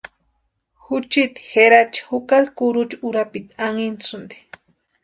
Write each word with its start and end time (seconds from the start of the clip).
Juchiti 0.83 1.39
Jerachi 1.51 1.99
jukari 2.09 2.49
kurucha 2.57 2.97
urapiti 3.07 3.53
anhinchasïnti. 3.65 4.35